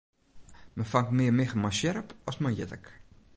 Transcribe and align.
Men 0.73 0.85
fangt 0.93 1.15
mear 1.17 1.35
miggen 1.37 1.61
mei 1.61 1.73
sjerp 1.77 2.09
as 2.29 2.37
mei 2.41 2.55
jittik. 2.57 2.85